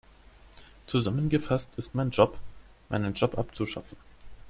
Zusammengefasst 0.87 1.69
ist 1.77 1.93
mein 1.93 2.09
Job, 2.09 2.39
meinen 2.89 3.13
Job 3.13 3.37
abzuschaffen. 3.37 3.99